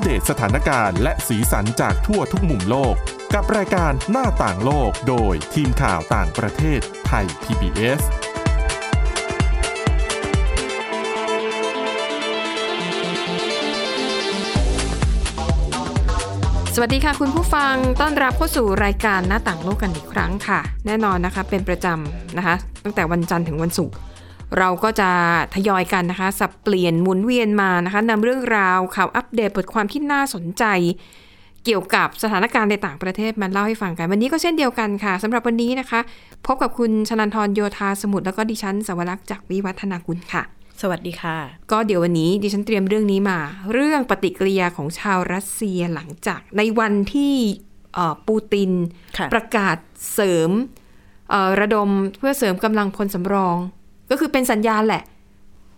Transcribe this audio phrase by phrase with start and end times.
[0.00, 2.94] ปเดตสถานการณ์และสีสันจากทั่วทุกมุมโลก
[3.34, 8.00] กับรายการหน้าต่างโลกโดยทีมข่าวต่างประเทศไทย PBS
[16.74, 22.54] สวัสดีค่ะคุณผู้ฟังต้อนรับเข้าสู่รายการหน้าต่างโลกกันอีกครั้งค่ะ แน่นอนนะคะเป็นประจำนะคะ
[22.84, 23.94] ตั้งแต่วันจันทร์ถึงวันศุกร์
[24.58, 25.10] เราก็จะ
[25.54, 30.64] ทยอยกันนะคะ สับเปลี่ยนหมุนเวียนมานะคะนำเรื่องราวข่าวอัปเดตบทความที่น่าสนใจ
[31.64, 36.00] เกี่ยวกับสถานการณ์ในต่างประเทศมาเล่าให้ฟังกัน วันนี้ก็เช่นเดียวกันค่ะสำหรับวันนี้นะคะ
[36.46, 40.42] พบกับคุณชนันทรโยธาสมุทรแล้วก็ดิฉันสวรักษ์จากวิวัฒนาคุณค่ะ
[40.80, 41.36] สวัสดีค่ะ
[41.72, 43.38] ก็เดี๋ยววันนี้ดิฉันเตรียมเรื่องนี้มา
[43.72, 47.34] เรื่องปฏิกิริยาของชาวรัสเซียหลังจากในวันที่
[47.94, 48.70] เอ่อปูติน
[49.18, 49.76] ค่ะประกาศ
[50.14, 50.50] เสริม
[51.30, 51.88] เอ่อระดม
[52.18, 53.56] เพื่อเสริมกำลังพลสำรอง
[54.10, 55.02] ก็คือเป็นสัญญาณแหละ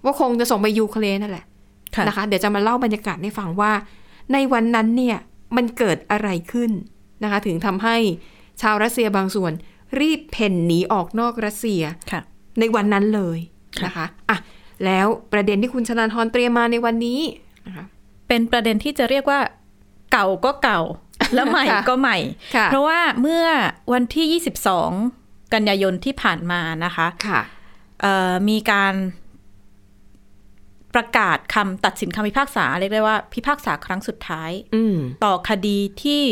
[0.05, 1.45] ว่าคงจะส่งไปยูเครนนั่นแหละ
[1.95, 3.73] ค่ะนะคะ เดี๋ยวจะมาเล่าบรรยากาศให้ฟังว่า
[4.33, 5.19] ในวันนั้นเนี่ย
[5.57, 6.71] มันเกิดอะไรขึ้น
[7.23, 7.97] นะคะ ถึงทำให้
[8.61, 9.53] ชาวรัสเซียบางส่วน
[10.01, 12.21] รีบเพ่นหนีออกนอกรัสเซียค่ะ
[12.61, 13.39] ในวันนั้นเลย
[13.85, 14.39] นะคะอะ
[14.85, 17.21] แล้วประเด็นที่คุณชนานทรเตรียมมาในวันนี้
[17.67, 17.85] นะคะ
[18.29, 19.41] เป็นประเด็นที่จะเรียกว่า
[20.13, 20.81] เก่าก็เก่า
[21.35, 22.19] แล้วใหม่ค่ะก็ใหม่
[22.57, 23.45] ค่ะเพราะว่าเมื่อ
[23.93, 24.41] วันที่
[24.81, 27.62] 22 กันยายนที่ผ่านมานะคะค่ะเอ่อ
[28.49, 28.95] มีการ
[30.95, 36.23] ประกาศคำตัดสินคำพิพากษา เรียกได้ว่าพิพากษาครั้งสุดท้ายอืมต่อคดีที่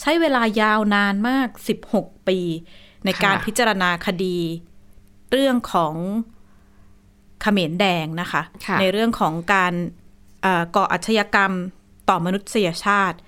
[0.00, 1.48] ใช้เวลายาวนานมาก
[1.88, 2.38] 16 ปี
[3.04, 4.38] ในการค่ะพิจารณาคดี
[5.32, 5.94] เรื่องของ
[7.40, 9.72] เขมรแดงนะคะค่ะในเรื่องของการ
[10.42, 11.52] เอ่อก่ออาชญากรรม
[12.08, 13.18] ต่อมนุษยชาติ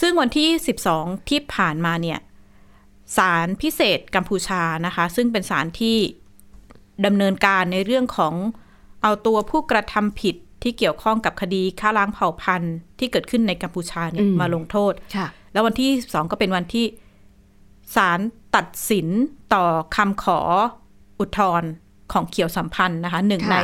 [0.00, 0.48] ซึ่งวันที่
[0.88, 2.18] 12 ที่ผ่านมาเนี่ย
[3.16, 5.98] ศาลพิเศษกัมพูชานะคะ ซึ่งเป็นศาลที่
[7.04, 8.34] ดำเนินการในเรื่องของ
[9.02, 16.86] เอาตัวผู้กระทำผิดที่เกี่ยวข้องกับคดีฆ่าล้างเผ่าพันธุ์ที่เกิดขึ้นในกัมพูชาเนี่ยอืมมาลงโทษค่ะแล้ววันที่สองก็เป็นวันที่
[17.96, 18.20] ศาล
[18.56, 19.08] ตัดสิน
[19.54, 19.64] ต่อ
[19.96, 20.40] คำขอ
[21.20, 21.70] อุทธรณ์
[22.12, 23.58] ของเขียวสัมพันธ์นะคะหนึ่งค่ะใน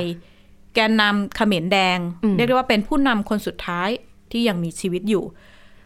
[0.74, 3.88] แกนนำเขมรแดงอืมเรียกได้ว่าเป็นผู้นำคนสุดท้าย
[4.32, 5.24] ที่ยังมีชีวิตอยู่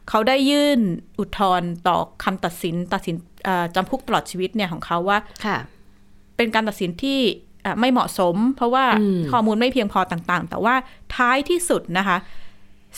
[0.09, 0.81] เขาได้ยื่น
[1.19, 5.59] อุทธรณ์ต่อคำตัดสินตัดสินเอ่อจำคุกตลอดชีวิตเนี่ยของเขาว่าค่ะ
[6.37, 7.46] เป็นการตัดสินที่อะ
[7.81, 10.75] ไม่เหมาะสม เพราะว่าอืมข้อมูลไม่เพียงพอต่างๆ แต่ว่า
[11.17, 12.17] ท้ายที่สุดนะคะ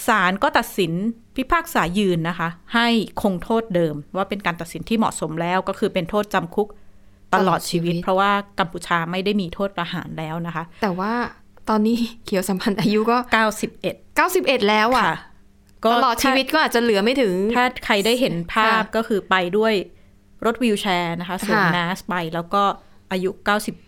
[0.06, 0.92] ศาลก็ตัดสิน
[1.36, 2.88] พิพากษายืนนะคะ ให้
[3.22, 6.68] คงโทษเดิม ว่าเป็นการตัดสินที่เหมาะสมแล้วก็คือเป็นโทษจำคุก
[7.34, 11.12] ตลอดชีวิต เพราะว่ากัมพูชาไม่ได้มีโทษประหารแล้วนะคะ แต่ว่า
[11.68, 13.18] ตอนนี้เขียวสัมพันธ์อายุก็
[13.72, 15.18] 91 91 แล้วอะค่ะ
[15.94, 19.74] ตลอดชีวิตก็อาจจะเหลือไม่ถึง ถ้าใครได้เห็นภาพค่ะก็คือไปด้วย
[20.46, 22.62] รถวีลแชร์นะคะสวมค่ะแมสไปแล้วก็
[23.12, 23.30] อายุ
[23.64, 23.87] 91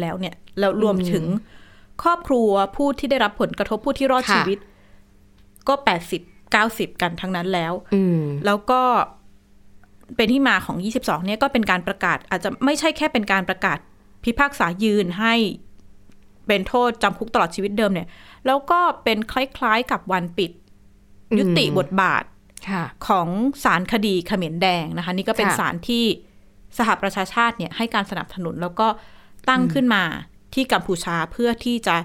[0.00, 1.24] แล้วเนี่ยแล้วรวมถึง
[2.02, 4.58] ครอบครัวผู้ที่ได้รับผลกระทบผู้ที่รอดค่ะชีวิต
[5.68, 5.74] ก็
[6.14, 8.82] 80 90 กันทั้งนั้นแล้วอืมแล้วก็
[10.16, 13.78] เป็นที่มาของ 22 เนี่ยก็เป็นการประกาศ อาจจะไม่ใช่แค่เป็นการประกาศ
[14.24, 15.34] พิพากษายืนให้
[16.46, 18.08] เป็นโทษจำคุกตลอดชีวิตเดิมเนี่ย
[18.46, 20.50] แล้วก็เป็นคล้ายๆกับวันปิด
[21.30, 22.24] อืมยุติบทบาท
[22.70, 23.28] ค่ะของ
[23.64, 26.04] ศาลคดีเขมรแดงนะคะ นี่ก็เป็นค่ะศาลที่
[26.78, 28.86] สหประชาชาติเนี่ยให้การสนับสนุน แล้วก็
[29.48, 30.02] ตั้งขึ้นมา
[30.54, 31.96] ที่กัมพูชาเพื่อที่จะ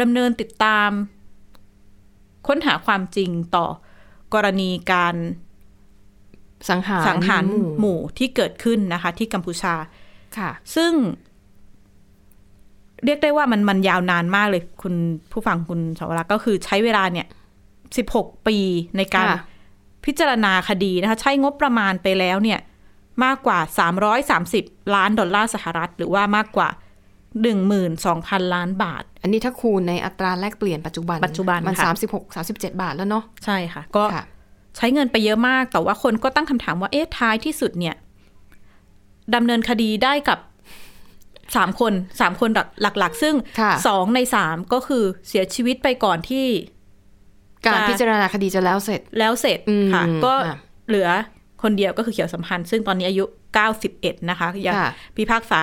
[0.00, 0.90] ดำเนินติดตาม
[2.46, 3.66] ค้นหาความจริงต่อ
[4.34, 5.14] กรณีการ
[6.68, 9.74] สังหารสังหารหมู่หมู่ที่เกิดขึ้นนะคะ ที่กัมพูชา
[10.38, 10.92] ค่ะ ซึ่ง
[13.04, 14.94] เรียกได้ว่ามันมันยาวนานมากเลย คุณ
[15.32, 17.26] ผู้ฟังคุณสวรักษ์ก็คือใช้เวลาเนี่ย
[17.96, 18.56] สิบหกปี
[18.96, 19.38] ในการค่ะ
[20.04, 22.60] พิจารณาคดีนะคะ ใช้งบประมาณไปแล้วเนี่ย
[23.24, 23.58] มากกว่า
[24.26, 26.68] 330 ล้านดอลลาร์สหรัฐ หรือว่ามากกว่า
[27.46, 34.24] 12,000 ล้านบาท อันนี้ถ้าคูณในอัตราแลกเปลี่ยนปัจจุบันปัจจุบันมันค่ะสามสิบหกสามสิบเจ็ดบาทแล้วเนาะใช่ค่ะ ก็ค่ะ
[34.76, 37.94] ใช้เงินไปเยอะมาก แต่ว่าคนก็ตั้งคำถามว่าเอ๊ะท้ายที่สุดเนี่ย
[39.34, 40.38] ดำเนินคดีได้กับ
[41.56, 42.50] สามคนสามคน
[42.82, 46.46] หลักๆ ซึ่งค่ะสองในสามก็คือเสียชีวิตไปก่อนที่
[47.66, 50.56] การจะพิจารณาคดีจะแล้วเสร็จ แล้วเสร็จอืมค่ะ ก็ค่ะ
[50.88, 51.08] เหลือ
[51.64, 53.24] คนเดียวก็คือเขียวสัมพันธ์ ซึ่งตอนนี้อายุ
[53.76, 55.62] 91 นะคะยังค่ะพิพากษา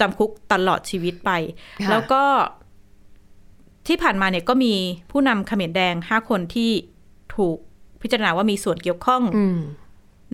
[0.00, 1.30] จำคุกตลอดชีวิตไป
[1.84, 2.22] ค่ะแล้วก็
[3.86, 4.74] ที่ผ่านมาเนี่ยก็มี
[5.10, 6.70] ผู้นำเขมรแดง5คนที่
[7.36, 7.56] ถูก
[8.02, 9.58] พิจารณาว่ามีส่วนเกี่ยวข้องอืม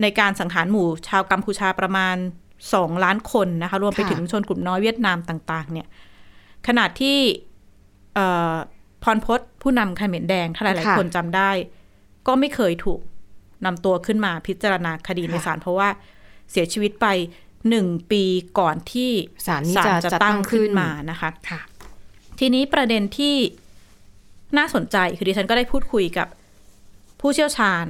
[0.01, 2.15] ในการสังหารหมู่ชาวกัมพูชาประมาณ
[2.59, 5.87] 2ล้านคนนะคะ รวมไปค่ะถึงชนกลุ่มน้อยเวียดนามต่าง ๆ เนี่ย
[6.67, 7.17] ขนาดที่
[8.15, 8.53] เอ่อ
[9.03, 11.51] พรพศผู้นำเขมรแดงถ้าหลายค่ะๆคนจำได้
[12.27, 12.99] ก็ไม่เคยถูก
[13.65, 15.89] นำตัวขึ้นมาพิจารณาคดีในศาลเพราะว่า
[16.51, 17.07] เสียชีวิตไป
[17.69, 18.23] หนึ่งปี
[18.59, 19.11] ก่อนที่
[19.47, 21.61] ศาลนี้ศาลจะจะจะตั้ตั้งงขึ้ขึ้นนมานะคะค่ะ
[22.39, 23.35] ทีนี้ประเด็นที่
[24.57, 26.27] น่าสนใจคือดิฉันก็ได้พูดคุยกับ
[27.19, 27.85] ผู้เชี่ยวชาญ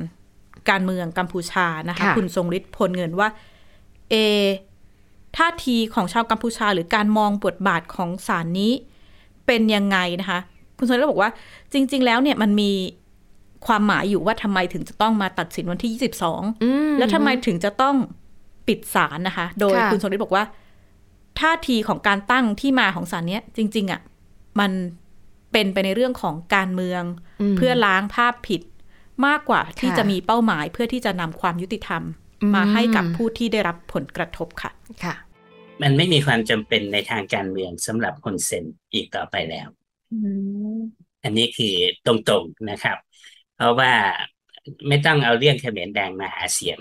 [0.69, 3.29] การเมืองกัมพูชานะคะค่ะคุณทรงฤทธิ์พลเงินว่า
[4.09, 4.15] เอ
[5.37, 8.73] ท่าทีของชาวกัมพูชา หรือการมองบทบาทของศาลนี้
[9.45, 10.39] เป็นยังไงนะคะ
[10.77, 11.31] คุณทรงฤทธิ์บอกว่า
[11.73, 12.71] จริง ๆ แล้วเนี่ยมันมี
[13.67, 15.91] ความหมายอยู่ว่าทำไมถึงจะต้องมาตัดสินวันที่
[16.21, 17.95] 22อืมแล้วทำไมถึงจะต้อง
[18.67, 20.43] ปิดศาลนะคะ โดยค่ะคุณทรงฤทธิ์บอกว่า
[21.39, 24.01] ท่าทีของการตั้งที่มาของศาลเนี้ย จริง ๆอะ
[24.59, 24.71] มัน
[25.51, 27.03] เป็นไปในเรื่องของการเมือง
[27.53, 28.61] มเพื่อล้างภาพผิด
[29.27, 32.03] มากกว่าที่ค่ะจะมีเป้าหมายเพื่อที่จะนำความยุติธรรม
[32.41, 34.71] อืมมาให้กับผู้ที่ได้รับผลกระทบค่ะ
[35.03, 35.15] ค่ะ
[35.81, 39.67] มันไม่มีความจำเป็นในทางการเมืองสำหรับคนเซนอีกต่อไปแล้ว
[41.23, 41.73] อันนี้คือ
[42.05, 42.97] ตรงๆนะครับ
[43.55, 43.93] เพราะว่า
[44.87, 46.79] ไม่ต้องเอาเรื่องเขมรแดงมาหาเสียง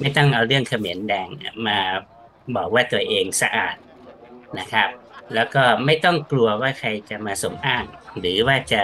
[0.00, 1.28] ไม่ต้องเอาเรื่องเขมรแดง
[1.68, 1.78] มา
[2.56, 3.76] บอกว่าตัวเองสะอาด
[4.58, 4.88] นะครับ
[5.34, 7.84] แล้วก็ไม่ต้องกลัวว่าใครจะมาสมอ้าง
[8.18, 8.82] หรือว่าจะ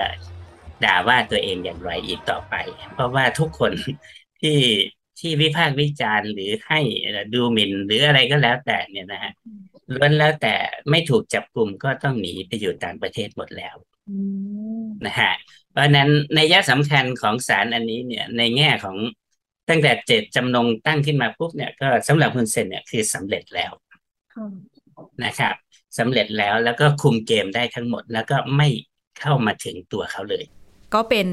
[0.84, 2.54] ด่าว่าตัวเองอย่างไรอีกต่อไป
[2.94, 3.72] เพราะว่าทุกคน
[4.40, 4.58] ที่
[5.20, 6.80] ที่วิพากษ์วิจารณ์หรือให้
[7.34, 9.32] ดูหมิ่นหรืออะไรก็แล้วแต่เนี่ยนะฮะ
[9.94, 10.54] ล้วนแล้วแต่
[10.90, 13.76] ไม่ถูกจับกลุ่มก็ต้องหนีไปอยู่ต่างประเทศหมดแล้ว
[15.06, 15.32] นะฮะ
[15.72, 18.96] เพราะฉะนั้นในยะสำคัญของศาลอันนี้เนี่ยในแง่ของ
[19.68, 23.72] ตั้งแต่เจตจำนงตั้งขึ้นมาปุ๊บเนี่ยก็สำหรับคุณเซนเนี่ยคือสำเร็จแล้ว
[25.24, 25.54] นะครับ
[25.98, 28.68] สำเร็จแล้วแล้วก็คุมเกมได้ทั้งหมด แล้วก็ไม่
[29.20, 30.44] เข้ามาถึงตัวเขาเลย
[30.94, 31.26] ก็เป็น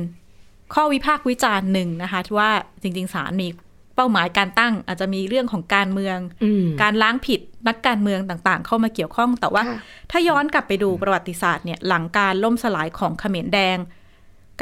[0.74, 2.52] ข้อวิพากษ์วิจารณ์หนึ่งนะคะที่ว่า
[2.82, 3.48] จริง ๆศาลมี
[3.96, 9.78] เป้าหมายการตั้งอาจจะมีเรื่องของการเมืองอืมการล้างผิดนักการเมืองต่างๆ เข้ามาเกี่ยวข้องแต่ว่าค่ะ
[10.12, 13.78] ถ้าย้อนกลับไปดูประวัติศาสตร์เนี่ยหลังการล่มสลายของเขมรแดง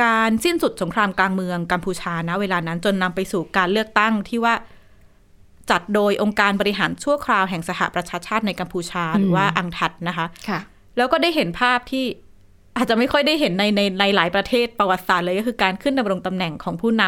[0.01, 4.53] การสิ้นสุดสงครามกลางเมืองกัมพูชานะเวลานั้นจนนำไปสู่การเลือกตั้งที่ว่า
[5.71, 10.59] จัดโดยองค์การบริหารชั่วคราวแห่งสหประชาชาติในกัมพูชาหรือว่าอังทัดนะคะค่ะ
[10.97, 12.05] แล้วก็ได้เห็นภาพที่
[12.77, 17.03] อาจจะไม่ค่อยได้เห็นในในในหลายประเทศประวัติศาสตร์เลยก็คือการขึ้นดำรงตำแหน่งของผู้น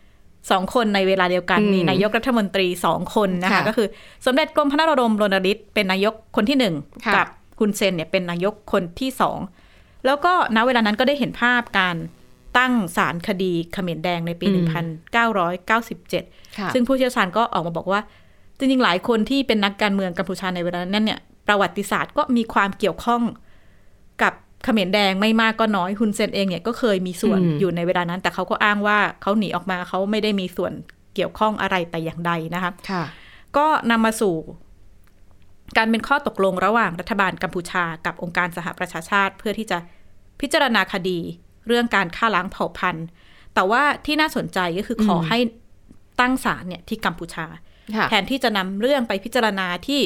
[0.00, 3.88] ำสองคนในเวลาเดียวกันอืมมีนายกรัฐมนตรีสองคนนะคะค่ะก็คือ
[4.26, 6.74] สมเด็จกรมพระนารมรณฤทธิ์เป็นนายกคนที่หนึ่ง
[7.06, 7.26] ค่ะกับ
[7.58, 9.38] ฮุนเซนเนี่ยเป็นนายกคนที่สอง
[10.06, 11.96] แล้วก็ณเวลานั้นก็ได้เห็นภาพการ
[12.58, 18.00] ตั้งศาลคดีเขมรแดงในปี 1997ค่ะซึ่งผู้เชี่ยวชาญก็ออกมาบอกว่า
[18.58, 23.22] จริงๆ หลายคนที่เป็นนักการเมืองกัมพูชาในเวลานั้นเนี่ยประวัติศาสตร์ก็มีความเกี่ยวข้อง
[24.22, 24.32] กับ
[24.64, 30.72] เขมรแดงไม่มากก็น้อยฮุนเซนเองเนี่ยก็เคยมีส่วนอืมอยู่ในเวลานั้น แต่เขาก็อ้างว่าเขาหนีออกมาเขาไม่ได้มีส่วน
[31.14, 33.02] เกี่ยวข้องอะไรแต่อย่างใดนะคะค่ะ
[33.56, 34.34] ก็นำมาสู่
[35.76, 39.78] การเป็นข้อตกลงระหว่างรัฐบาลกัมพูชากับองค์การสหประชาชาติ เพื่อที่จะ
[40.40, 41.18] พิจารณาคดี
[41.70, 43.06] เรื่องการฆ่าล้างเผ่าพันธุ์
[43.54, 45.38] แต่ว่าที่น่าสนใจก็คือขออืมให้
[46.20, 47.46] ตั้งศาลเนี่ยที่กัมพูชา
[47.96, 50.00] ค่ะแทนที่จะนำเรื่องไปพิจารณาที่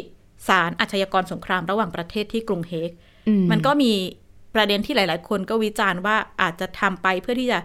[0.49, 2.91] ศาลอาชญากรสงครามระหว่างประเทศที่กรุงเฮก
[3.29, 3.93] อืมันก็มี
[4.55, 7.59] ประเด็นที่หลาย ๆ คนก็วิจารณ์ว่าอาจจะทำไปเพื่อที่จะ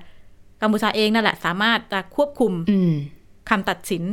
[0.61, 2.93] กัมพูชาเองนั่นแหละ สามารถจะควบคุมอืม
[3.49, 4.03] คำตัดสิน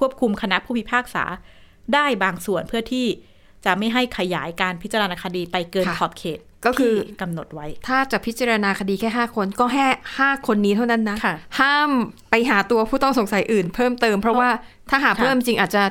[0.00, 1.24] ควบคุมคณะผู้พิพากษา
[1.94, 3.06] ได้บางส่วนเพื่อที่
[3.64, 9.86] จะไม่ให้ขยายการพิจารณาคดีไปเกินค่ะขอบเขตก็คือที่กำหนดไว้ ถ้าจะพิจารณาคดีแค่ห้าคนก็แค่
[10.18, 11.90] ห้าคนนี้เท่านั้นนะค่ะห้าม
[12.30, 14.48] ไปหาตัวผู้ต้องสงสัยอื่น เพิ่มเติมเพราะว่า
[14.90, 15.82] ถ้าหาค่ะเพิ่มจริงอาจจะ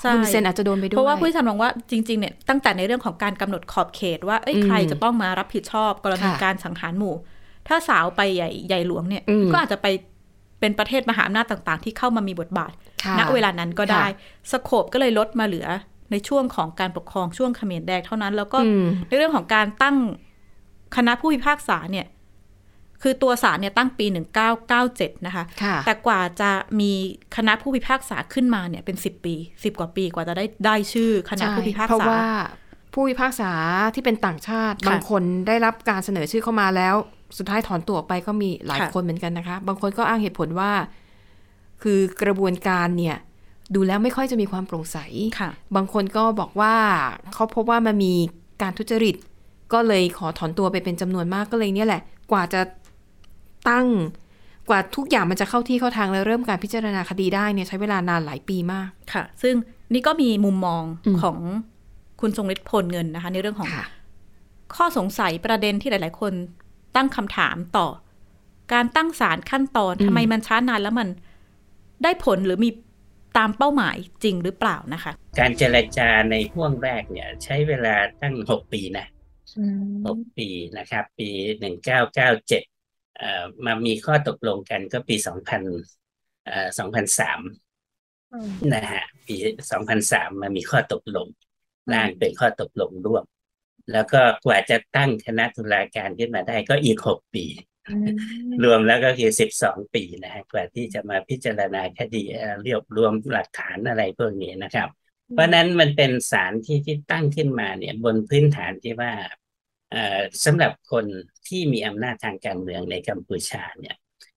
[0.00, 7.14] ใช่คุณเซนอาจจะโดนไปด้วย เพราะว่าผู้ที่ทำมองว่าจริงๆเนี่ยตั้งแต่ในเรื่องของการกำหนดขอบเขต ว่าเอ้ยอืมใครจะต้องมารับผิดชอบกรณีค่ะการสังหารหมู่
[7.68, 9.86] ถ้าสาวไปใหญ่ใหญ่หลวงเนี่ยอืมก็อาจจะไป
[10.60, 12.72] เป็นประเทศมหาอำนาจต่าง ๆ ที่เข้ามามีบทบาท
[13.04, 15.66] ค่ะณเวลานั้นก็ได้ค่ะสโคปก็เลยลดมาเหลือ
[16.10, 19.96] ในช่วงของการปกครองช่วงเขมรแดงเท่านั้น แล้วก็อืมในเรื่องของการตั้ง
[20.96, 22.06] คณะผู้พิพากษาเนี่ย
[23.02, 24.06] คือตัวศาลเนี่ยตั้งปี
[24.66, 26.92] 1997 นะคะค่ะแต่กว่าจะมี
[27.36, 32.26] คณะผู้พิพากษาขึ้นมาเนี่ยเป็น 10 ปี 10 กว่าปีกว่าจะได้ได้ชื่อคณะผู้พิพากเพราะษาว่า
[32.92, 33.50] ผู้พิพากษา
[33.94, 36.94] ที่เป็นต่างชาติค่ะบางคนได้รับการเสนอชื่อเข้ามาแล้ว
[37.38, 40.70] สุดท้ายถอนตัวออกไปก็มีหลายค่ะคนเหมือนกันนะคะ บางคนก็อ้างเหตุผลว่า
[41.82, 43.16] คือกระบวนการเนี่ย
[43.74, 44.98] ดูแล้วไม่ค่อยจะมีความโปร่งใส
[45.38, 46.74] ค่ะบางคนก็บอกว่า
[47.34, 48.14] เขาพบว่ามันมี
[48.62, 49.16] การทุจริต
[49.72, 52.02] ก็เลยขอถอนตัวไปเป็นจำนวนมากก็เลยเนี่ยแหละ
[52.32, 52.60] กว่าจะ
[53.68, 53.86] ตั้ง
[54.68, 59.54] กว่าทุกอย่างมันจะเข้าที่เข้าทางแล้วเริ่มการพิจารณาคดีได้เนี่ยใช้เวลานานหลายปีมาก ค่ะ ซึ่ง
[59.92, 61.38] นี่ก็มีมุมมองอืมของ
[62.20, 63.86] คุณทรงฤทธิ์พลเงินนะคะ ในเรื่องของค่ะ
[64.76, 66.32] ข้อสงสัยประเด็นที่หลาย ๆ คน
[66.96, 67.86] ตั้งคำถามต่อ
[68.72, 71.08] การตั้งศาลขั้นตอนอืมทำไมมันช้านานแล้วมัน
[72.02, 72.70] ได้ผลหรือมี
[73.36, 79.06] ตามเป้าหมายจริงหรือเปล่านะคะ การเจรจาในห่วงแรกเนี่ยใช้เวลาตั้งหกปีนะ
[80.06, 80.48] หกปี
[80.78, 81.28] นะครับ ปี
[81.60, 82.62] หนึ่งเก้าเก้าเจ็ด
[83.18, 85.62] เอ่อมามีข้อตกลงกันก็ปีสองพัน
[86.46, 87.40] เอ่อสองพันสาม
[88.74, 89.36] นะฮะปี
[89.72, 91.26] สองพันสามมามีข้อตกลง
[91.92, 93.24] ร่างเป็นข้อตกลงร่วม
[93.92, 97.44] แล้วก็กว่าจะตั้งคณะตุลาการขึ้นมาได้ก็อีกหกปี
[98.64, 102.22] รวมแล้วก็คือสิบสองปีนะฮะกว่าที่จะมาพิจารณาคดี
[102.62, 104.88] เรียบรวมหลักฐานอะไรพวกนี้นะครับ
[105.32, 109.12] เพราะนั้นมันเป็นศาลที่ที่ตั้งขึ้นมาเนี่ยบนพื้นฐานที่ว่า
[110.44, 111.04] สำหรับคน
[111.48, 113.96] ที่มีอำนาจทางการเมืองในกัมพูชาเนี่ย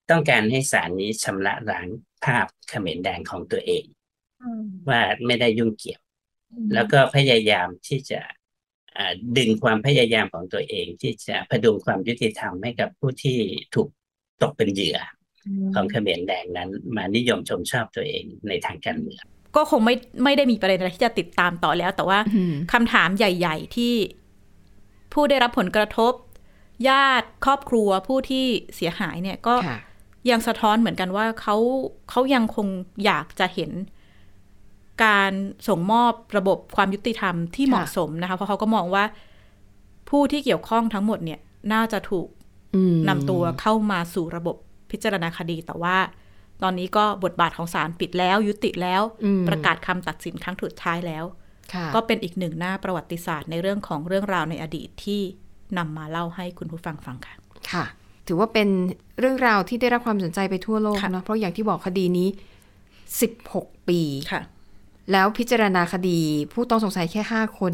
[0.10, 1.88] ต้องการให้ศาลนี้ชำระล้าง
[2.26, 3.86] ภาพเขมรแดงของตัวเอง
[4.90, 6.02] ว่าไม่ได้ยุ่งเกี่ยว
[6.74, 8.22] แล้วก็พยายามที่จะ
[9.38, 13.40] ดึงความพยายามของตัวเอง ที่จะพดุงความยุติธรรมให้กับผู้ที่
[13.76, 13.88] ถูก
[14.42, 15.00] ตกเป็นเหยื่อ
[15.76, 19.24] ของเขมรแดงนั้น มานิยมชมชอบตัวเองในทางการเมือง
[19.56, 22.20] ก็คงไม่ไม่ได้มีประเด็นอะไรที่จะติดตามต่อแล้ว แต่ว่า
[22.74, 23.94] คำถามใหญ่ ๆ ที่
[25.14, 26.14] ผู้ได้รับผลกระทบ
[26.90, 29.56] ญาติครอบครัวผู้ที่เสียหายเนี่ยก็
[30.30, 31.56] ยังสะท้อนเหมือนกันว่าเขา
[32.10, 32.68] เขายังคง
[33.06, 33.72] อยากจะเห็น
[35.04, 35.32] การ
[35.68, 39.04] ส่งมอบระบบความยุติธรรมที่เหมาะสมนะคะ เพราะเขาก็มองว่า
[40.10, 41.40] ผู้ที่เกี่ยวข้องทั้งหมดเนี่ย
[41.74, 42.28] น่าจะถูก
[43.10, 44.56] นำตัวเข้ามาสู่ระบบ
[44.92, 45.98] พิจารณาคดี แต่ว่า
[46.64, 49.02] ตอนนี้ก็บทบาทของศาลปิดแล้ว ยุติแล้ว
[49.48, 51.24] ประกาศคำตัดสินครั้งสุดท้ายแล้ว
[51.96, 55.22] ก็เป็นอีกหนึ่งหน้าประวัติศาสตร์ในเรื่องของเรื่องราวในอดีตที่
[55.78, 57.36] นำมาเล่าให้คุณผู้ฟังฟังค่ะ
[57.72, 57.86] ค่ะ
[58.28, 58.70] ถือว่าเป็น
[59.20, 62.28] เรื่องราวที่ได้รับความสนใจไปทั่วโลกเนาะเพราะอย่างที่บอกคดีนี้
[63.22, 64.00] สิบหกปี
[64.32, 64.42] ค่ะ
[65.12, 66.20] แล้วพิจารณาคดี
[66.54, 67.74] ผู้ต้องสงสัยแค่ห้าคน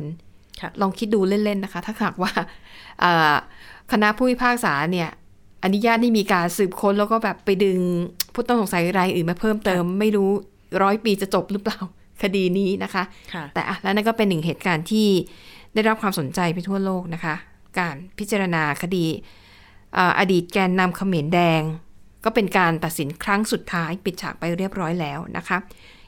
[0.81, 2.31] ลองคิดดูเล่น ๆ นะคะ ถ้าหากว่า
[3.91, 5.09] คณะผู้พิพากษาเนี่ย
[5.63, 7.79] อนุญาตให้มีการสืบค้นแล้วก็แบบไปดึง
[8.33, 10.29] ผู้ต้องสงสัยรายอื่นมาเพิ่มเติม ไม่รู้
[10.83, 11.79] ร้อยปีจะจบหรือเปล่า
[12.23, 15.07] คดีนี้นะคะคะแต่อะแล้วนั่นก็เป็นหนึ่งเหตุการณ์ที่
[15.73, 17.35] ได้รับความสนใจไปทั่วโลกนะคะ
[17.79, 19.05] การพิจารณาคดี
[20.19, 21.61] อดีตแกนนำเขมรแดง
[22.25, 25.57] ก็เป็นการตัดสินครั้งสุดท้าย ปิดฉากไปเรียบร้อยแล้วนะคะ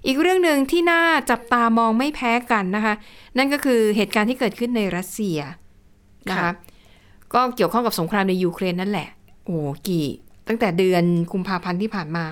[0.06, 2.94] อีกเรื่องหนึ่งที่น่าจับตามองไม่แพ้กันนะคะ
[3.38, 5.40] นั่นก็คือเหตุการณ์ที่เกิดขึ้นในรัสเซีย
[6.30, 6.52] นะคะ
[7.34, 9.08] ก็เกี่ยวข้องกับสงครามในยูเครนนั่นแหละ
[9.46, 9.58] โอ้
[9.88, 10.08] กี่
[10.48, 12.26] ตั้งแต่เดือนกุมภาพันธ์ที่ผ่านมา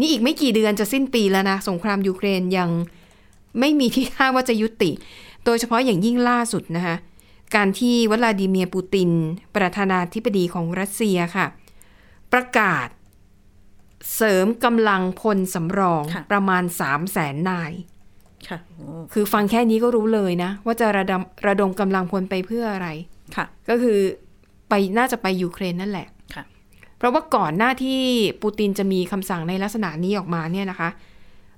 [0.00, 2.68] นี่อีกไม่กี่เดือนจะสิ้นปีแล้วนะสงครามยูเครนยัง
[3.60, 4.90] ไม่มีที่ท่าว่าจะยุติ
[5.44, 6.96] โดยเฉพาะอย่างยิ่งล่าสุดนะคะ
[7.54, 9.10] การที่วลาดิเมียร์ปูติน
[9.56, 11.46] ประธานาธิบดีของรัสเซียค่ะ
[12.32, 12.86] ประกาศ
[14.14, 17.72] เสริมกำลังพลสำรองประมาณสามแสนนาย
[19.12, 22.88] คือฟังแค่นี้ก็รู้เลยนะ ว่าจะระดมระดมกำลังพลไปเพื่ออะไร
[23.36, 23.98] ค่ะ ก็คือ
[24.68, 26.44] ไปน่าจะไปยูเครนนั่นแหละค่ะ
[26.98, 28.02] เพราะว่าก่อนหน้าที่
[28.42, 30.88] ปูตินจะมีคำสั่งในลักษณะนี้ออกมาเนี่ยนะคะ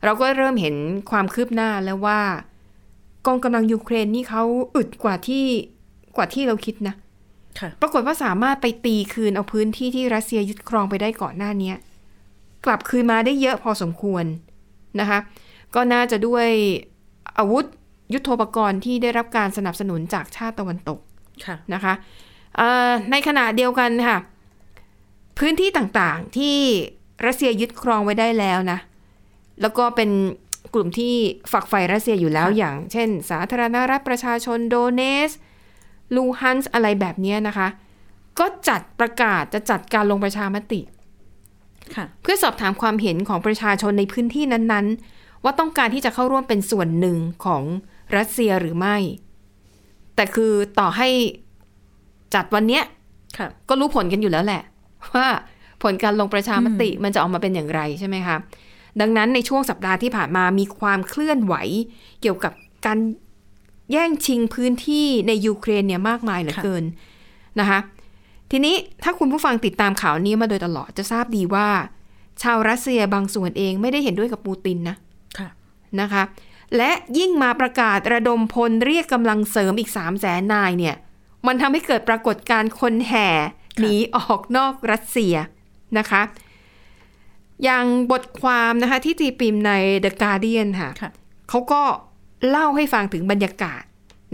[0.04, 0.74] เราก็เริ่มเห็น
[1.10, 2.20] ความคืบหน้าแล้วว่า
[3.26, 4.42] กองกำลังยูเครนนี่เขา
[4.76, 5.44] อึดกว่าที่
[6.16, 6.94] กว่าที่เราคิดนะ
[7.80, 11.72] ปรากฏว่าสามารถไปตีคืนเอาพื้นที่ที่รัสเซียยึดครองไปได้ก่อนหน้านี้
[12.64, 14.24] กลับคืนมาได้เยอะพอสมควร
[15.00, 15.18] นะคะ
[15.74, 16.46] ก็น่าจะด้วย
[17.38, 17.64] อาวุธ
[18.12, 21.94] ยุโทโธปกรณ์ที่ได้รับการสนับสนุนจากชาติตะวันตกะนะคะ
[23.10, 24.18] ในขณะเดียวกันค่ะ
[25.38, 26.56] พื้นที่ต่างๆที่
[27.26, 28.78] รัสเซียยึดครองไว้ได้แล้วนะ
[29.60, 30.10] แล้วก็เป็น
[30.74, 31.14] กลุ่มที่
[31.52, 35.30] ฝักใฝ่รัสเซียอยู่แล้วอย่าง เช่น สาธารณรัฐประชาชนโดเนส
[36.14, 37.68] ลูฮันส์อะไรแบบนี้นะคะ
[38.38, 40.80] ก็จัดประกาศจะจัดการลงประชามติ
[42.22, 47.62] เพื่อสอบถามความเห็นของประชาชนในพื้นที่นั้นๆ ว่าต้องการที่จะเข้าร่วมเป็นส่วนหนึ่งของ
[48.16, 48.96] รัสเซียหรือไม่
[50.16, 51.08] แต่คือต่อให้
[52.34, 52.84] จัดวันเนี้ย
[53.68, 54.62] ก็รู้ผลกันอยู่แล้วแหละ
[55.14, 55.28] ว่า
[55.82, 58.36] ผลการลงประชามติมันจะออกมาเป็นอย่างไรใช่ไหมคะ
[59.00, 61.54] ดังนั้นในช่วงสัปดาห์ที่ผ่านมามีความเคลื่อนไหว
[62.20, 62.52] เกี่ยวกับ
[62.86, 62.98] การ
[63.92, 66.84] แย่งชิงพื้นที่ในยูเครนเนี่ยมากมายเหลือเกิน
[67.60, 67.78] นะคะ
[68.50, 71.68] ทีนี้ถ้าคุณผู้ฟังติดตามข่าวนี้มาโดยตลอดจะทราบดีว่า
[72.42, 75.48] ชาวรัสเซียบางส่วนเองไม่ได้เห็นด้วยกับปูตินนะะ
[76.00, 76.22] นะคะ
[76.76, 80.96] และยิ่งมาประกาศระดมพลเรียกกำลังเสริมอีกสามแสนนายเนี่ย
[81.46, 83.28] มันทำให้เกิดปรากฏการณ์คนแห่
[83.80, 85.34] หนีออกนอกรัสเซีย
[85.98, 86.22] นะคะ
[87.64, 89.72] อย่างบทความนะคะที่ตีพิมพ์ใน
[90.04, 90.90] The Guardian ค่ะ
[91.48, 91.82] เขาก็
[92.48, 93.82] เล่าให้ฟังถึงบรรยากาศ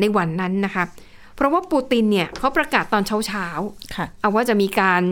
[0.01, 0.85] ในวันนั้นนะคะ
[1.37, 3.47] เพราะว่าปูตินเนี่ยเขาประกาศตอนเช้าเช้า
[4.21, 5.03] เอาว่าจะมีการ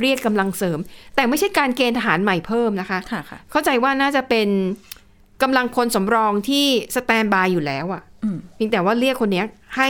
[0.00, 0.78] เรียกกำลังเสริม
[1.14, 4.48] แต่ไม่ใช่การเกณฑ์ทหารใหม่เพิ่มนะคะคะเข้าใจว่าน่าจะเป็น
[5.42, 6.66] กำลังพลสำรองที่
[6.96, 8.02] สแตนบายอยู่แล้วอะ่ะ
[8.54, 9.44] เพียงแต่ว่าเรียกคนนี้
[9.76, 9.88] ให้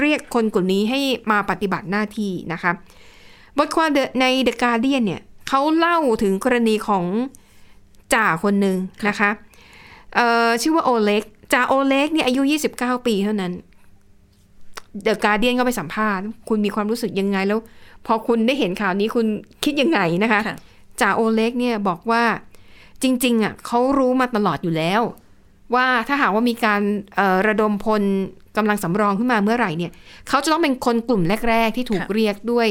[0.00, 2.72] เรียกคนกลุ่มนี้ให้มาปฏิบัติหน้าที่นะคะ
[3.58, 3.88] บทความ
[4.20, 7.04] ใน The Guardian เนี่ยเขาเล่าถึงกรณีของ
[8.14, 8.76] จ่าคนหนึ่ง
[9.08, 9.30] นะคะ
[10.62, 12.42] ชื่อว่าโอเล็กจ่าโอเล็กเนี่ยอายุ
[12.74, 13.52] 29 ปีเท่านั้น
[15.02, 17.58] เดอะการเดียนก็ไปสัมภาษณ์ คุณมีความรู้สึกยังไงแล้ว
[18.06, 19.26] พอคุณได้เห็นข่าวนี้คุณ
[19.64, 20.40] คิดยังไงนะคะ
[21.00, 22.22] จ่าโอเล็กเนี่ยบอกว่า
[23.02, 25.02] จริง ๆอะเขารู้มาตลอดอยู่แล้ว
[25.74, 26.80] ว่าถ้าหากว่ามีการ
[27.16, 28.02] เอ่อระดมพล
[28.56, 29.92] กำลังสำรองขึ้นมาเมื่อไหร่เนี่ย
[30.28, 32.68] เขาจะต้องเป็นคนกลุ่มแรก ๆ ที่ถูกค่ะเรียกด้วย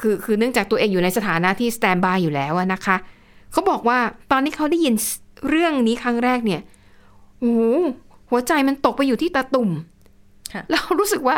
[0.00, 2.96] คือคือเนื่องจากตัวเองอยู่ในสถานะที่สแตนบายอยู่แล้วอะนะคะ
[3.52, 3.98] เขาบอกว่า
[4.30, 4.94] ตอนที่เขาได้ยิน
[5.48, 6.60] เรื่องนี้ครั้งแรกเนี่ย
[7.38, 7.62] โอ้โห
[8.30, 9.70] หัวใจมันตกไปอยู่ที่ตาตุ่ม
[10.52, 11.36] ค่ะแล้วรู้สึกว่า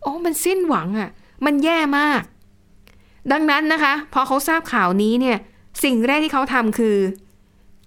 [0.00, 1.10] โอ้มันสิ้นหวังอะ่ะ
[1.44, 2.22] มันแย่มาก
[3.32, 5.38] ดังนั้นนะคะ พอเขาทราบข่าวนี้เนี่ย
[5.84, 6.96] สิ่งแรกที่เขาทำคือ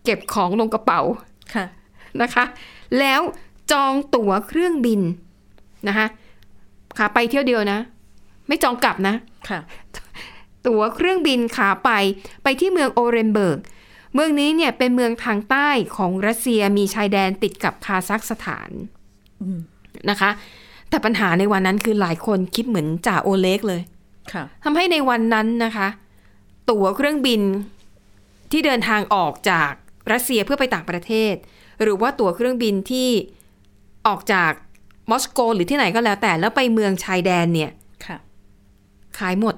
[0.03, 1.01] เก็บของลงกระเป๋า
[1.53, 1.65] ค่ะ
[2.22, 2.46] นะคะ
[3.00, 3.22] แล้ว
[3.72, 5.01] จองตั๋วเครื่องบิน
[5.88, 6.08] นะคะ
[6.98, 7.80] ขาไปเที่ยวเดียวนะ
[8.48, 9.15] ไม่จองกลับนะ
[9.50, 9.60] ค่ะ
[10.68, 11.89] ตั๋วเครื่องบินขาไป
[12.44, 13.60] ไปที่เมืองโอเรนเบิร์ก
[14.13, 18.70] เมืองนี้เนี่ยเป็นเมืองทางใต้ของรัสเซียมีชายแดนติดกับคาซัคสถาน
[19.42, 19.60] อืม
[20.10, 20.30] นะคะ
[20.93, 23.81] แต่ปัญหาในวันนั้นคือหลายคนคิดเหมือนจ่าโอเล็กเลย
[24.33, 25.88] ค่ะทำให้ในวันนั้นนะคะ
[26.69, 27.41] ตั๋วเครื่องบิน
[28.51, 29.71] ที่เดินทางออกจาก
[30.12, 31.33] รัสเซียเพื่อไปต่างประเทศ
[31.81, 33.09] หรือว่าตั๋วเครื่องบินที่
[34.07, 34.51] ออกจาก
[35.12, 37.71] มอสโก หรือที่ไหนก็แล้วแต่แล้วไปเมืองชายแดนเนี่ย
[38.05, 38.17] ค่ะ
[39.19, 39.55] ขายหมด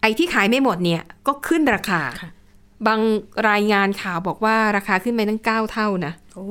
[0.00, 2.30] ไอ้ที่ขายไม่หมดเนี่ย ก็ขึ้นราคาค่ะ
[2.86, 3.00] บาง
[3.50, 6.48] รายงานข่าวบอกว่าราคาขึ้นไปตั้งเก้าเท่านะโอ้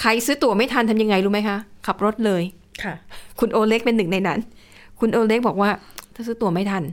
[0.00, 2.42] ใครซื้อตั๋วไม่ทันทำยังไงรู้ไหมคะ ขับรถเลย
[2.82, 2.94] ค่ะ
[3.40, 4.40] คุณโอเล็กเป็นหนึ่งในนั้น
[5.00, 5.70] คุณโอเล็กบอกว่า
[6.14, 6.84] ถ้าซื้อตั๋วไม่ทัน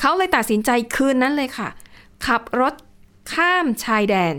[0.00, 1.68] เขาเลยตัดสินใจคืนนั้นเลยค่ะ
[2.26, 2.74] ขับรถ
[3.32, 4.34] ข้ามชายแดน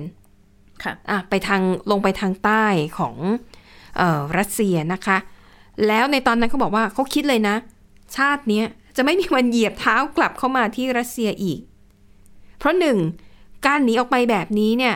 [0.84, 2.65] ค่ะอะไปทางลงไปทางใต้
[2.98, 3.15] ของ
[3.98, 5.17] เออรัสเซียนะคะ
[5.88, 7.56] แล้วในตอนนั้นเขาบอกว่าเขาคิดเลยนะ
[8.17, 8.65] ชาติเนี้ย
[8.98, 11.60] จะไม่มีวันเหยียบเท้ากลับเข้ามาที่รัสเซียอีก
[12.58, 12.98] เพราะหนึ่ง
[13.65, 14.96] การหนีออกไปแบบนี้เนี่ย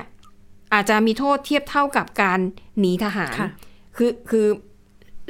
[0.73, 2.39] อาจจะมีโทษเทียบเท่ากับการ
[2.79, 3.49] หนีทหารค่ะ
[3.97, 4.47] คือคือ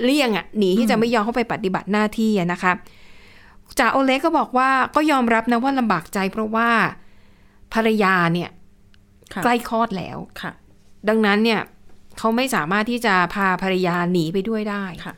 [0.04, 2.72] เลี่ยงอะหนีที่จะไม่ยอมเข้าไปปฏิบัติหน้าที่อะนะคะ
[3.80, 6.70] จ่าโอเล็กก็บอกว่าก็ยอมรับนะว่าลำบากใจเพราะว่า
[7.74, 8.50] ภรรยาเนี่ย
[9.34, 10.52] ค่ะใกล้คลอดแล้วค่ะ
[11.10, 11.60] ดังนั้นเนี่ย
[12.18, 15.14] เขาไม่สามารถที่จะพาภรรยาหนีไปด้วยได้ค่ะ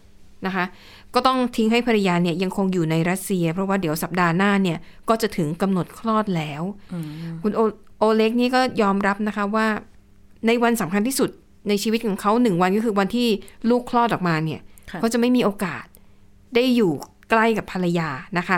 [0.46, 0.65] นะคะ
[1.13, 4.77] ก็ต้องทิ้งให้ภรรยาเนี่ยยังคงอยู่ในรัสเซีย เพราะว่าเดี๋ยวสัปดาห์หน้าเนี่ย
[5.10, 6.63] ก็จะถึงกำหนดคลอดแล้ว
[6.94, 7.06] อืม
[7.42, 7.62] คุณโอ
[8.00, 9.67] โอเล็กนี่ก็ยอมรับนะคะว่า
[10.47, 11.30] ในวันสำคัญที่สุด
[11.69, 13.28] ในชีวิตของเขาหนึ่งวันก็คือวันที่
[13.69, 15.86] ลูกคลอดออกมาเนี่ยค่ะ เขาจะไม่มีโอกาส
[16.56, 16.91] ได้อยู่
[17.30, 18.58] ใกล้กับภรรยานะคะ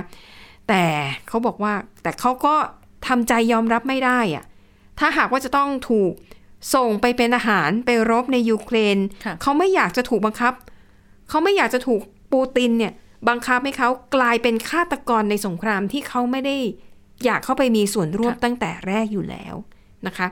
[0.68, 0.84] แต่
[1.28, 2.56] เขาบอกว่าแต่เขาก็
[3.08, 4.46] ทำใจยอมรับไม่ได้อะ
[5.00, 6.14] ถ้าหากว่าจะต้องถูก
[6.76, 10.54] ส่งไปเป็นอาหารไปรบในยูเครนค่ะเขาไม่อยากจะถูกบังคับ
[11.30, 12.94] เขาไม่อยากจะถูกปูตินเนี่ย
[13.30, 16.58] บังคับให้เขากลายเป็นฆาตกรในสงครามที่เขาไม่ได้
[17.26, 19.56] อยากเข้าไปมีส่วนร่วมตั้งแต่แรกอยู่แล้ว
[20.08, 20.28] นะคะ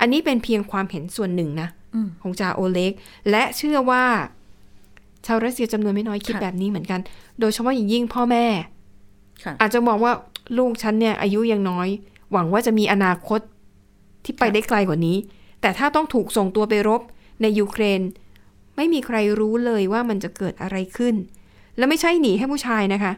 [0.00, 2.92] อันนี้เป็นเพียงความเห็นส่วนหนึ่งนะอืมของจาโอเล็ก
[3.30, 4.04] และเชื่อว่า
[5.28, 7.00] ชาวรัสเซียจำนวนไม่น้อยคิดค่ะแบบนี้เหมือนกัน
[7.40, 8.46] โดยเฉพาะอย่างยิ่งพ่อแม่
[9.44, 10.12] ค่ะอาจจะมองว่า
[10.58, 11.88] ลูกฉันเนี่ยอายุยังน้อย
[12.32, 13.40] หวังว่าจะมีอนาคต
[14.24, 15.16] ที่ไปค่ะได้ไกลกว่านี้
[15.60, 17.00] แต่ถ้าต้องถูกส่งตัวไปรบ
[17.42, 18.00] ในยูเครน
[18.76, 21.14] ไม่มีใครรู้เลยว่ามันจะเกิดอะไรขึ้น
[21.76, 23.12] แล้วไม่ใช่หนีให้ผู้ชายนะคะ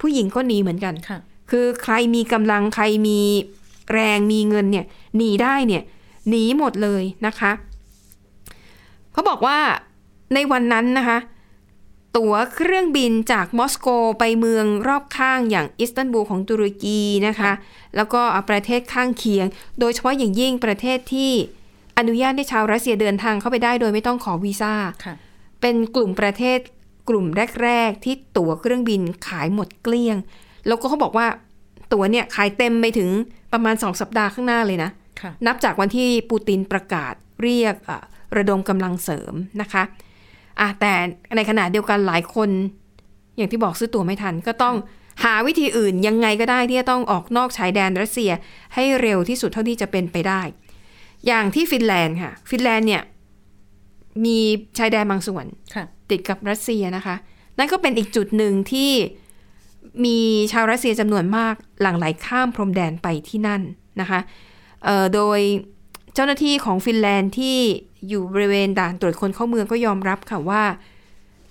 [0.00, 1.18] ผู้หญิงก็หนีเหมือนกันค่ะ
[1.50, 3.20] คือใครมีกำลังใครมี
[3.92, 4.84] แรงมีเงินเนี่ย
[5.16, 5.82] หนีได้เนี่ย
[6.28, 7.52] หนีหมดเลยนะคะ
[9.12, 9.58] เขาบอกว่า
[10.34, 11.18] ในวันนั้นนะคะ
[12.16, 17.52] ตั๋วเครื่องบินจากมอสโกไปเมืองรอบข้างอย่างอิสตันบูลของตุรกีนะคะ
[17.96, 19.46] แล้วก็ประเทศข้างเคียง
[19.80, 21.32] โดยเฉพาะอย่างยิ่งประเทศที่
[21.98, 24.74] อนุญาตให้ชาวรัสเซียเดินทางเข้าไปได้โดยไม่ต้องขอวีซ่า
[25.04, 25.14] ค่ะ
[25.60, 26.58] เป็นกลุ่มประเทศ
[27.08, 27.26] กลุ่ม
[27.62, 30.16] แรก ๆ ที่ตั๋วเครื่องบินขายหมดเกลี้ยง
[30.66, 31.26] แล้วก็เขาบอกว่า
[31.92, 33.10] ตั๋วเนี่ยขายเต็มไปถึง
[33.52, 38.00] ประมาณ2สัปดาห์ข้างหน้าเลยนะค่ะนับจากวันที่ปูตินประกาศเรียกอะ
[38.36, 39.82] ระดมกำลังเสริมนะคะ
[40.60, 40.94] อะแต่
[41.36, 42.50] ในขณะเดียวกันหลายคน
[43.36, 44.76] อย่างที่บอกซื้อตั๋วไม่ทัน ก็ต้อง
[45.24, 48.30] หาวิธีอื่นยังไงก็ได้ที่จะต้องออกนอกชายแดนรัสเซีย
[48.74, 50.42] ให้เร็วที่สุดเท่าที่จะเป็นไปได้
[51.26, 53.02] อย่างที่ฟินแลนด์ค่ะ ฟินแลนด์เนี่ย
[54.24, 54.38] มี
[54.78, 57.16] ชายแดนบางส่วนค่ะติดกับรัสเซียนะคะ
[57.58, 58.90] นั่นก็เป็นอีกจุดหนึ่งที่
[60.04, 60.18] มี
[60.52, 63.62] ชาวรัสเซียจำนวนมากหลั่งไหลข้ามพรมแดนไปที่นั่น
[64.00, 64.20] นะคะ
[64.84, 65.40] เอ่อโดย
[66.14, 67.58] เจ้าหน้าที่ของฟินแลนด์ที่
[68.08, 70.62] อยู่บริเวณด่านตรวจคนเข้าเมืองก็ยอมรับค่ะว่า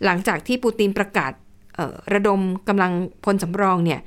[0.06, 1.32] หลังจากที่ปูตินประกาศ
[1.76, 2.92] เอ่อระดมกำลัง
[3.24, 4.00] พลสำรองเนี่ย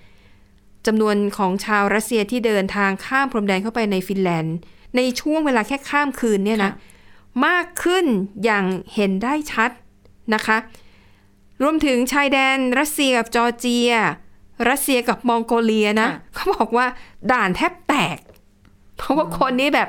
[0.87, 4.57] จำนวนของชาวรัสเซียที่เดินทางข้ามพรมแดนเข้าไปในฟินแลนด์
[4.97, 6.75] ในช่วงเวลาแค่ข้ามคืนเนี่ยนะค่ะ
[7.47, 8.05] มากขึ้น
[8.45, 9.71] อย่างเห็นได้ชัด
[10.35, 10.57] นะคะ
[11.63, 13.93] รวมถึงชายแดนรัสเซียกับจอร์เจีย
[14.69, 16.87] รัสเซียกับมองโกเลียนะค่ะเขาบอกว่า
[17.33, 18.19] ด่านแทบแตก
[18.97, 19.89] เพราะว่าคนนี้แบบ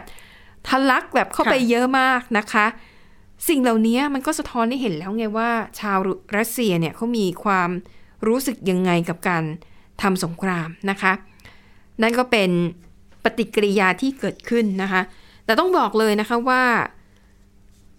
[0.68, 2.66] ทะลักแบบเข้าไปเยอะมากนะคะ
[3.50, 5.50] สิ่งเหล่านี้มันก็สะท้อนให้เห็นแล้วไงว่า
[5.80, 5.98] ชาว
[6.38, 7.70] รัสเซียเนี่ยเขามีความ
[8.28, 9.44] รู้สึกยังไงกับการ
[10.02, 11.14] ทำสงครามนะคะ
[12.02, 12.50] นั่นก็เป็น
[13.24, 15.02] ปฏิกิริยาที่เกิดขึ้นนะคะ
[15.46, 16.64] แต่ต้องบอกเลยนะคะว่า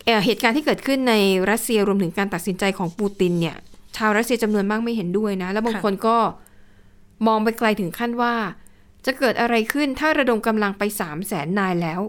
[0.05, 1.15] เอ่อเหตุการณ์ที่เกิดขึ้นใน
[1.51, 3.57] รัสเซียรวมถึงการตัดสินใจของปูตินเนี่ย
[3.97, 6.17] ชาวรัสเซียจำนวนมากไม่เห็นด้วยนะ แล้วบางค่ะคนก็
[7.27, 8.35] มองไปไกลถึงขั้นว่า
[9.07, 12.01] จะเกิดอะไรขึ้นถ้าระดมกำลังไปสามแสนนายแล้ว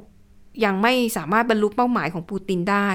[0.65, 2.89] ยังไม่สามารถบรรลุเป้าหมายของปูตินได้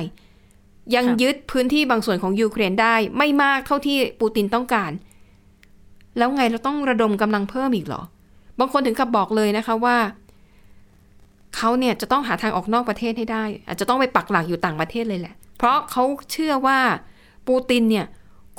[0.94, 4.92] ยังยึดพื้นที่บางส่วนของยูเครนได้ไม่มากเท่าที่ปูตินต้องการ
[6.18, 8.02] แล้วไงเราต้องระดมกำลังเพิ่มอีกเหรอ
[8.58, 9.96] บางคนถึงกับบอกเลยนะคะว่า
[11.56, 16.78] เขาเนี่ยจะต้องหาทางออกนอกประเทศให้ได้ อาจจะต้องไปปักหลักอยู่ต่างประเทศเลยแหละ เพราะเขาเชื่อว่า
[17.48, 18.06] ปูตินเนี่ย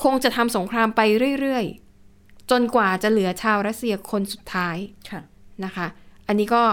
[0.03, 1.01] คงจะทำสงครามไป
[1.39, 4.77] เรื่อยๆ จนกว่าจะเหลือชาวรัสเซียคนสุดท้าย
[5.09, 5.21] ค่ะ
[5.65, 5.87] นะคะ
[6.27, 6.63] อันนี้ก็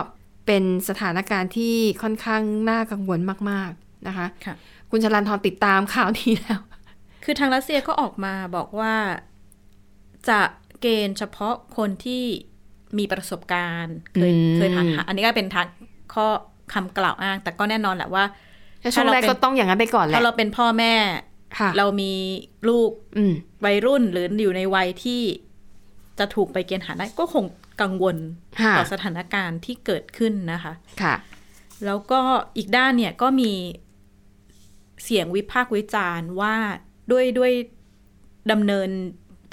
[0.47, 4.55] เป็นสถานการณ์ที่ค่อนข้างน่ากังวลมาก ๆนะคะค่ะ
[4.91, 6.61] คุณชลันทรติดตามข่าวนี้แล้ว
[7.25, 8.95] คือทางรัสเซียก็ออกมาบอกว่า
[10.29, 10.41] จะ
[10.81, 12.25] เกณฑ์เฉพาะคนที่
[12.99, 15.67] มีประสบการณ์เคยอืมเคยผ่านอันนี้ก็เป็นทาง
[16.15, 16.27] ข้อ
[16.73, 18.25] คำกล่าวอ้าง แต่ก็แน่นอนแหละว่า
[18.81, 20.95] แต่ช่วงแรกก็ต้องอย่างนั้นไปก่อนแหละถ้าเราเป็นพ่อแม่
[21.59, 22.13] ค่ะเรามี
[22.69, 23.33] ลูกอืม
[23.65, 25.23] วัยรุ่นหรืออยู่ในวัยที่
[26.19, 27.45] จะถูกไปเกณฑ์ทหารได้ก็คง
[27.83, 28.17] กังวล
[28.61, 31.15] ค่ะต่อสถานการณ์ที่เกิดขึ้นนะคะค่ะ
[31.87, 32.21] แล้วก็
[32.57, 33.53] อีกด้านเนี่ยก็มี
[35.05, 36.55] เสียงวิพากษ์วิจารณ์ว่า
[37.11, 37.53] ด้วยด้วย
[38.51, 38.89] ดำเนิน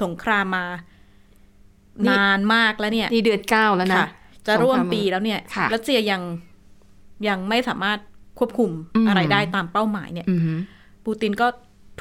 [0.04, 0.65] สงครามมา
[2.04, 4.08] นี่นานมากแล้วเนี่ยนี่เดือนเก้าแล้วนะค่ะ
[4.48, 6.22] จะร่วมสงครามปีแล้วเนี่ยค่ะรัสเซียยัง
[7.28, 8.00] ยังไม่สามารถ
[8.39, 10.60] ควบคุมอืมอะไรได้ตามเป้าหมายเนี่ยอือหือ
[11.06, 11.48] ปูตินก็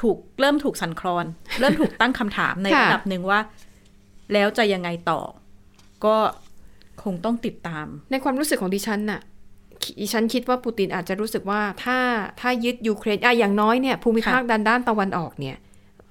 [0.01, 1.25] ถูกเริ่มถูกสั่นคลอน
[1.59, 3.39] เริ่มถูกตั้งคำถามในค่ะระดับหนึ่งว่า
[4.33, 5.19] แล้วจะยังไงต่อ
[6.05, 6.15] ก็
[7.03, 9.21] คงต้องติดตาม ในความรู้สึกของดิฉันน่ะ
[10.01, 11.97] ดิฉันคิดว่าปูตินอาจจะรู้สึกว่าถ้า
[12.41, 15.57] ถ้ายึดยูเครนอะอย่างน้อยเนี่ยภูมิภาคค่ะด้านด้านตะวันออกเนี่ย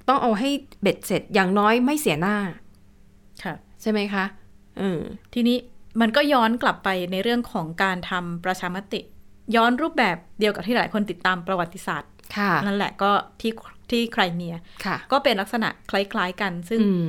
[0.08, 0.50] ต้องเอาให้
[0.82, 2.36] เบ็ดเสร็จอย่างน้อยไม่เสียหน้า
[3.44, 4.24] ค่ะ ใช่ไหมคะ
[4.78, 5.00] เออ
[5.34, 5.56] ทีนี้
[6.00, 9.00] มันก็ย้อนกลับไปในเรื่องของการทำประชามติ
[9.56, 13.52] ย้อนรูปแบบเดียวกับที่หลายคนติดตามประวัติศาสตร์ค่ะนั่นแหละก็ที่
[13.90, 17.08] ที่ไครเมียค่ะก็เป็นลักษณะคล้าย ๆ กัน ซึ่งอืม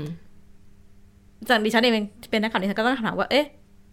[1.50, 1.94] จากดิฉันเอง
[2.32, 3.46] เป็นนักข่าวดิฉันก็ต้องถามว่าเอ๊ะ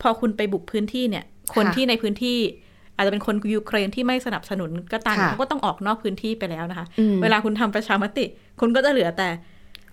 [0.03, 2.39] พอคุณไปบุกพื้นที่เนี่ย คนค่ะที่ในพื้นที่
[2.97, 8.25] อาจจะเป็นคนยูเครนที่ไม่สนับสนุนก็ตามค่ะเขาก็ต้องออกนอกพื้นที่ไปแล้วนะคะอืมเวลาคุณทำประชามติ
[8.61, 9.29] คุณก็จะเหลือแต่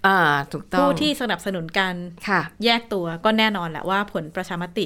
[0.05, 0.17] อ่า
[0.51, 1.95] ถูกต้องผู้ที่สนับสนุนการ
[2.27, 4.79] ค่ะแยกตัวก็แน่นอนแหละว่าผลประชามต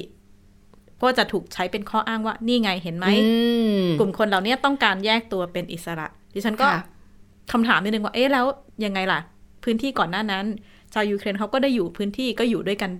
[1.02, 3.30] ก็จะถูกใช้เป็นข้ออ้างว่า นี่ไงเห็นไหมอื
[3.78, 6.82] มกลุ่มคนเหล่านี้ต้องการแยกตัวเป็นอิสระ ดิฉันก็ค่ะ
[7.52, 8.46] คำถามนิดนึงว่าเอ๊ะแล้ว
[8.84, 9.20] ยังไงล่ะ
[9.64, 10.44] พื้นที่ก่อนหน้านั้น
[10.94, 12.90] ชาวยูเครนเขาก็ได้อยู่พื้นที่ก็อยู่ด้วยกัน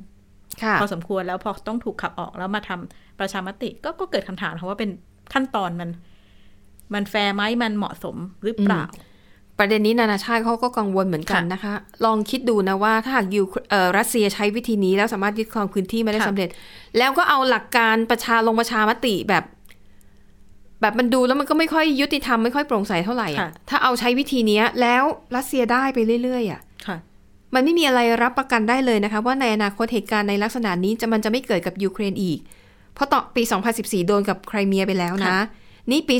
[0.62, 4.90] ค่ะพอสมควรแล้วพอต้องถูกขับออกแล้วมาทำประชามติก็ก็เกิดคำถามค่ะว่าเป็น
[5.32, 5.90] ขั้นตอนมัน
[6.94, 8.82] มันแฟร์ไหมมันเหมาะสมหรือเปล่า
[9.58, 11.74] ประเด็นนี้นานาชาติเขาก็กังวลเหมือนกันค่ะนะคะ
[12.04, 16.48] ลองคิดดูนะว่าถ้าหากยูเอ่อรัสเซียใช้วิธีนี้แล้วสามารถยึดครองพื้นที่มาได้ค่ะสำเร็จ
[16.98, 19.44] แล้วก็เอาหลักการประชาลงประชามติแบบ
[20.80, 25.04] แบบมันดูแล้วมันก็ไม่ค่อยยุติธรรมไม่ค่อยโปร่งใสเท่าไหร่อะถ้าเอาใช้วิธีเนี้ยแล้ว
[25.36, 26.62] รัสเซียได้ไปเรื่อยๆอะค่ะ
[27.54, 32.38] มันไม่มีอะไรรับประกันได้เลยนะคะ ว่าในอนาคตเหตุการณ์ในลักษณะนี้จะมันจะไม่เกิดกับยูเครนอีก
[32.94, 33.42] เพราะต่อปี
[33.76, 35.40] 2014 โดนกับไครเมียไปแล้วนะค่ะ
[35.90, 36.16] นี่ปี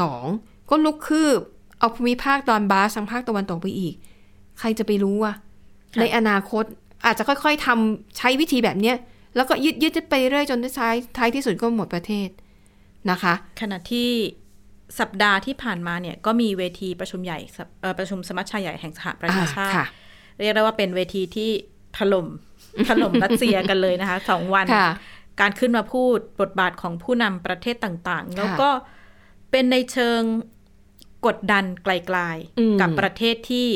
[0.00, 1.38] 2022 ก็ลุกคืบ
[1.78, 3.94] เอาภูมิภาคดอนบาสทางภาคตะวันตกไปอีก
[4.58, 5.34] ใครจะไปรู้อะ
[6.00, 6.64] ในอนาคต
[7.04, 8.96] อาจจะค่อยๆทำใช้วิธีแบบเนี้ย
[9.36, 12.28] แล้วก็ยึดยึดๆไปเรื่อยจนท้ายท้ายที่สุดก็หมดประเทศ
[13.10, 14.08] นะคะ ขณะที่
[15.00, 19.86] สัปดาห์ที่ผ่านมาเนี่ยก็มีเวทีประชุมใหญ่สเอ่อประชุมสมัชชาใหญ่แห่งสหประชาชาติอ่าค่ะ
[20.40, 21.50] เรียกได้ว่าเป็นเวทีที่
[21.98, 22.26] ถล่ม
[22.88, 24.90] ถล่มรัสเซียกันเลยนะคะสองวันค่ะ
[25.40, 28.70] การขึ้นมาพูดบทบาทของผู้นำประเทศต่างๆ แล้วค่ะก็
[29.50, 30.20] เป็นในเชิง
[31.26, 32.18] กดดันไกล
[32.58, 33.68] อืมๆกับประเทศที่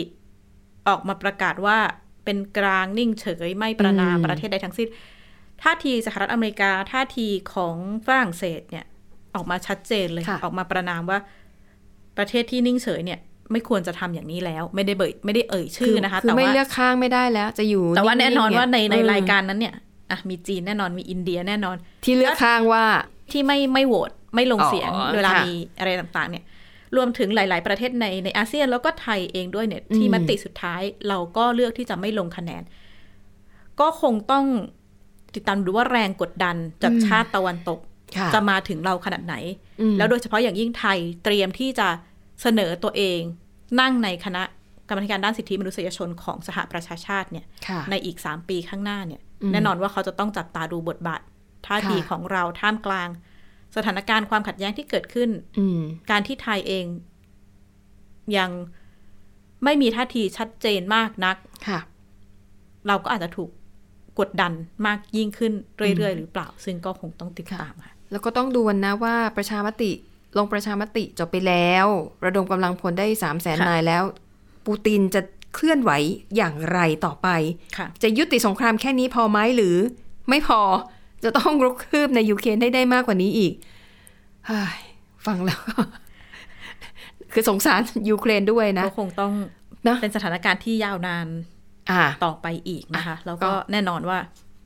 [0.88, 1.78] ออกมาประกาศว่า
[2.24, 4.88] เป็นกลางนิ่งเฉยไม่ประนามอืมประเทศใดทั้งสิ้น
[5.62, 8.86] ท่าทีสหรัฐอเมริกาท่าทีของฝรั่งเศสเนี่ย
[9.34, 11.18] ออกมาชัดเจนเลยค่ะออกมาประนามว่า
[12.16, 13.20] ประเทศที่นิ่งเฉยเนี่ย
[13.52, 19.74] ไม่ควรจะทำอย่างนี้แล้ว ไม่ได้เบิดไม่ได้เอ่ยชื่อนะคะคือแต่ไม่ว่าเลือกข้างไม่ได้แล้ว จะอยู่ แต่ว่าแน่นอนงๆว่าในในเออรายการนั้นเนี่ย
[20.10, 22.84] อะมีจีนแน่นอนมีอินเดียแน่นอน ที่เลือกข้างว่า
[23.32, 26.44] ที่ไม่ไม่โหวตไม่ลงเสียงอ๋อเวลาค่ะมีอะไรต่างๆ เนี่ย
[26.96, 32.62] รวมถึงหลาย ๆ ประเทศในในอาเซียนแล้วก็ไทยเองด้วยเนี่ย ที่อืมมติสุดท้ายเราก็เลือกที่จะไม่ลงคะแนน
[33.80, 34.44] ก็คงต้อง
[35.34, 37.78] ติดตามดูว่าแรงกดดันจากชาติตะวันตก
[38.16, 39.34] ค่ะจะมาถึงเราขนาดไหน
[39.80, 41.88] อืมแล้วโดยเฉพาะอย่างยิ่งไทยเตรียมที่จะ
[42.42, 43.20] เสนอตัวเอง
[43.80, 44.42] นั่งในคณะ
[44.88, 51.20] กรรมการด้านสิทธิมนุษยชนของสหประชาชาติเนี่ยค่ะในอีกสามปีข้างหน้าเนี่ยอืมแน่นอนว่าเขาจะต้องจับตาดูบทบาท
[51.66, 53.08] ท่าทีค่ะของเราท่ามกลาง
[53.76, 56.86] สถานการณ์ความขัดแย้งที่เกิดขึ้นอืมการที่ไทยเอง
[58.36, 58.50] ยัง
[59.64, 61.36] ไม่มีท่าทีชัดเจนมากนัก
[61.68, 61.80] ค่ะ
[62.86, 63.50] เราก็อาจจะถูก
[64.20, 64.52] กดดัน
[64.86, 65.52] มากยิ่งขึ้น
[65.96, 69.92] เรื่อยๆ หรือเปล่า ซึ่งก็คงต้องติดตามค่ะ แล้วก็ต้องดูนะว่าประชามติ
[70.36, 71.86] ลงประชามติจบไปแล้ว
[72.24, 74.02] ระดมกำลังพลได้สามแสนค่ะนายแล้ว
[74.66, 75.20] ปูตินจะ
[75.54, 75.90] เคลื่อนไหว
[76.36, 77.28] อย่างไรต่อไป
[77.76, 79.76] ค่ะจะยุติสงครามแค่นี้พอไหมหรือ
[80.28, 80.60] ไม่พอ
[81.24, 83.52] จะต้องรุกคืบในยูเครนให้ได้มากกว่านี้อีก
[84.46, 84.78] เฮ้ย
[85.26, 85.60] ฟังแล้ว
[87.32, 89.32] คือสงสารยูเครนด้วยนะก็คงต้อง
[89.86, 91.26] นะเป็นสถานการณ์ที่ยาวนาน
[91.90, 94.18] อ่าต่อไปอีกนะคะ แล้วก็ก็แน่นอนว่า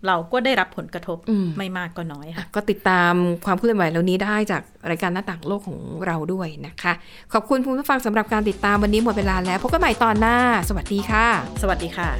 [0.06, 3.12] เราก็ได้รับผลกระทบอืมไม่มากก็น้อยค่ะ ก็ติดตาม
[3.46, 6.92] ความเคลื่อนไหวเหล่านี้ได้จากรายการหน้าต่างโลกของเราด้วยนะคะ
[7.32, 10.36] ขอบคุณคุณผู้ฟังสำหรับการติดตามวันนี้หมดเวลาแล้วพบกันใหม่ตอนหน้า
[10.68, 11.26] สวัสดีค่ะ
[11.62, 12.10] สวัสดีค่ะ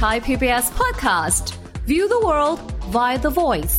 [0.00, 1.44] Thai PBS podcast.
[1.90, 2.58] View the world
[2.94, 3.76] via the voice.